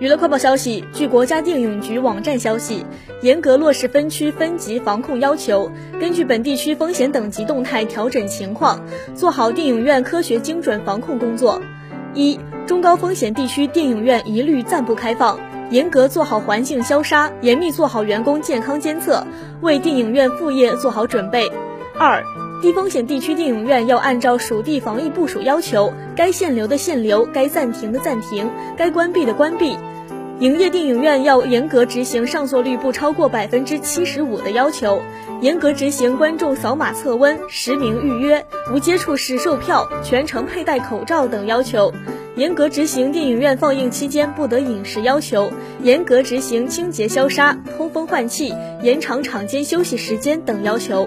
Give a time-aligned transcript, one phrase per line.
[0.00, 2.86] 娱乐快报消息：据国家电影局网站消息，
[3.20, 8.82] 严格落实分区分级防控要求，根据本地区风险等级动态调整情况，
[9.14, 11.60] 做好电影院科学精准防控工作。
[12.14, 19.26] 一、中高风险地区电影院一律暂不开放，严格做好环境消杀，严密做好员工健康监测，
[19.60, 21.52] 为电影院复业做好准备。
[21.98, 22.24] 二、
[22.62, 28.48] 低风险地区电影院要按照属地防疫部署要求，该限流的限流，该暂停的暂停，
[28.78, 29.76] 该关闭的关闭。
[30.40, 35.02] 营业电影院要严格执行上座率不超过百分之七十五的要求，
[35.42, 41.92] 严格执行观众扫码测温、实名预约、无接触式售票、全程佩戴口罩等要求，
[42.36, 51.06] 严格执行电影院放映期间不得饮食要求，严格执行清洁消杀、通风换气、延长场间休息时间等要求。